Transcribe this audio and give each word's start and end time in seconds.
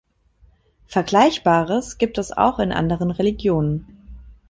Vergleichbares 0.87 1.99
gibt 1.99 2.17
es 2.17 2.31
auch 2.35 2.57
in 2.57 2.71
anderen 2.71 3.11
Religionen. 3.11 4.09